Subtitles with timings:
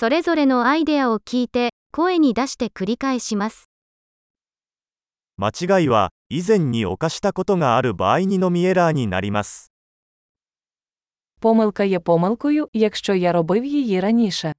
[0.00, 3.68] それぞれのアイデアを聞いて、声に出して繰り返します。
[5.36, 9.70] 間違いは以前に犯したことがある場合にのみエラーになります。
[11.42, 14.54] Помилка є помилкою, якщо я робив її раніше.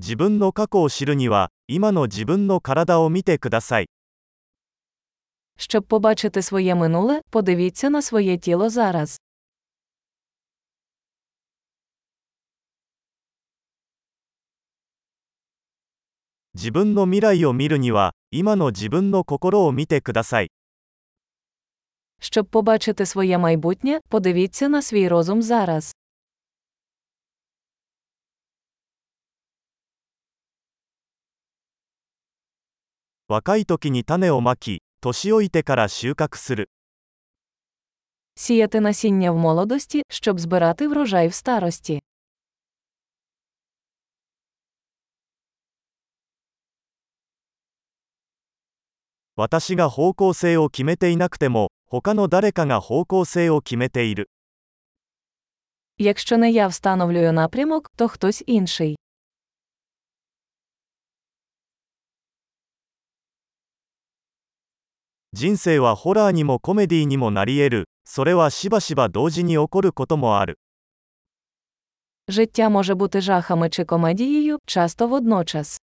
[0.00, 3.86] 自分の過去を知るには、今の自分の体を見てください。
[5.59, 9.19] Щоб побачити своє минуле, подивіться на своє тіло зараз.
[16.55, 20.51] 自分の未来を見るには、今の自分の心を見てください。
[22.19, 25.95] Щоб побачити своє майбутнє, подивіться на свій розум зараз.
[33.27, 36.69] 若い時に種をまき、 年老いてから収穫する。
[38.35, 42.01] Сіяти насіння в молодості, щоб збирати врожай в старості.
[49.37, 54.29] 私が方向性を決めていなくても、他の誰かが方向性を決めている。
[55.97, 58.95] Якщо не я встановлюю напрямок, то хтось інший.
[65.39, 67.85] 人生はホラーにもコメディにもなり得る。
[68.05, 70.59] それはしばしば同時に起こることもある。
[72.29, 75.81] Життя може бути жахами чи комедією, часто водночас.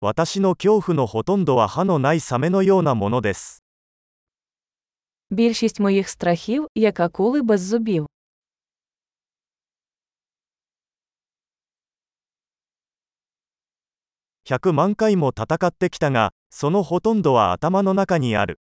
[0.00, 3.62] 私の恐怖のほとんどは歯のないサメのようなものです。
[5.30, 8.06] Більшість моїх страхів, як акули без зубів.
[14.48, 18.58] 100万回も戦ってきたが、そのほとんどは頭の中にある。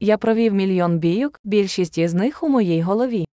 [0.00, 3.26] Я провів мільйон бійок, більшість із них у моїй голові.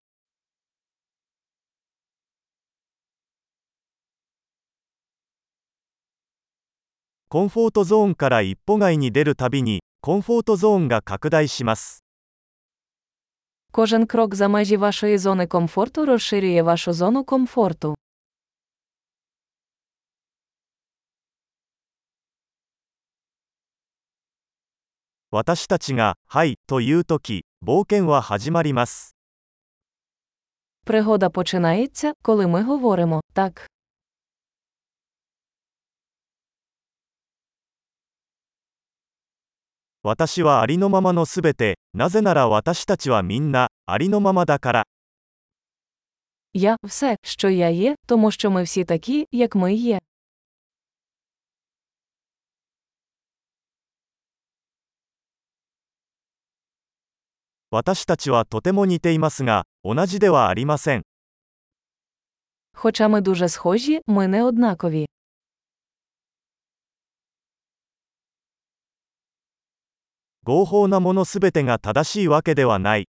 [7.28, 12.04] コンフォートゾーンから一歩外に出るたびに、コンフォートゾーンが拡大します。
[13.72, 17.94] Кожен крок за межі вашої зони комфорту розширює вашу зону комфорту.
[25.36, 29.16] 私たちが、はい、というとき、冒険は始まります。
[30.84, 33.66] Пригода починається, коли ми говоримо так.
[40.02, 44.84] 私はありのままのすべて、なぜなら私たちはみんな、ありのままだから。
[46.52, 50.00] Я все, що я є, тому що ми всі такі, як ми є.
[57.70, 61.02] 私たちはとても似ていますが、同じではありません。
[62.74, 65.06] Хоча ми дуже схожі, ми не однакові.
[70.44, 73.08] 合法なものすべてが正しいわけではない。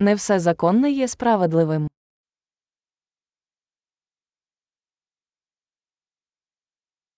[0.00, 1.88] Не все законне є справедливим.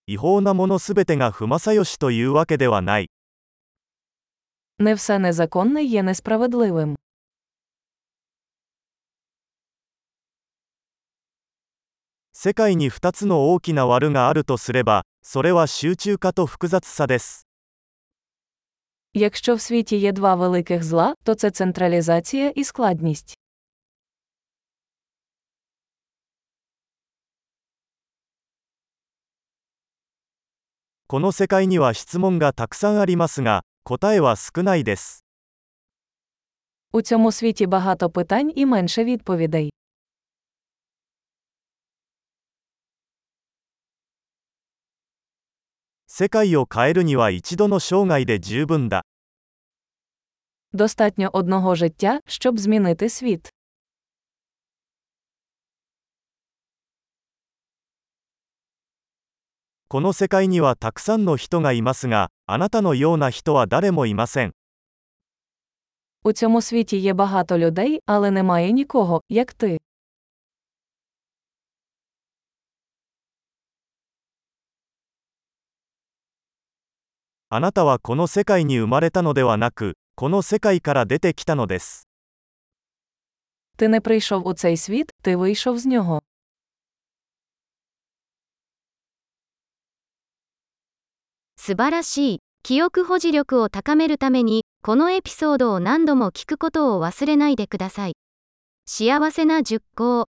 [0.07, 3.09] 違法なものすべてが不正義というわけではない。
[4.79, 6.97] Не все незаконне є несправедливим.
[12.33, 17.47] 世界に2つの大きな悪があるとすれば、それは集中化と複雑さです。
[19.15, 23.39] Якщо в світі є два великих зла, то це централізація і складність.
[31.07, 35.25] この世界には質問がたくさんありますが、 答えは少ないです。
[36.93, 39.73] У цьому світі багато питань і менше відповідей.
[46.07, 49.03] 世界を変えるには一度の生涯で十分だ。
[50.75, 53.51] Достатньо одного життя, щоб змінити світ.
[59.93, 64.55] この世界にはたくさんの人がいますが、あなたのような人は誰もいません。
[66.25, 69.79] У цьому світі є багато людей, але немає нікого, як ти.
[77.51, 82.09] あなたはこの世界に生まれたのではなく、この世界から出てきたのです。
[83.77, 86.23] Ти не прийшов у цей світ, ти вийшов з нього.
[91.68, 92.40] 素晴らしい。
[92.64, 98.14] 記憶保持力を高めるために、このエピソードを何度も聞くことを忘れないでください。
[98.86, 100.30] 幸せな熟考。